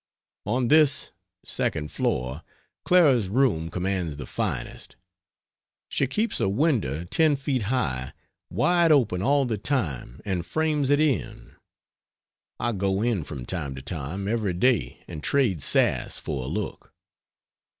On 0.47 0.69
this 0.69 1.11
(second) 1.45 1.91
floor 1.91 2.41
Clara's 2.85 3.29
room 3.29 3.69
commands 3.69 4.17
the 4.17 4.25
finest; 4.25 4.95
she 5.89 6.07
keeps 6.07 6.39
a 6.39 6.49
window 6.49 7.03
ten 7.03 7.35
feet 7.35 7.61
high 7.69 8.11
wide 8.49 8.91
open 8.91 9.21
all 9.21 9.45
the 9.45 9.59
time 9.59 10.19
and 10.25 10.43
frames 10.43 10.89
it 10.89 10.99
in. 10.99 11.53
I 12.59 12.71
go 12.71 13.03
in 13.03 13.23
from 13.23 13.45
time 13.45 13.75
to 13.75 13.81
time, 13.83 14.27
every 14.27 14.53
day 14.53 15.03
and 15.07 15.21
trade 15.21 15.61
sass 15.61 16.17
for 16.17 16.45
a 16.45 16.47
look. 16.47 16.91